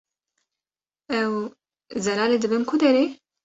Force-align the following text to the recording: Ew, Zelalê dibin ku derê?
Ew, 1.19 1.31
Zelalê 2.05 2.37
dibin 2.41 2.63
ku 2.69 2.75
derê? 2.81 3.05